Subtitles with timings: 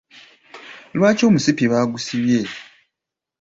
[0.97, 2.41] Lwaki omusipi baagusibye?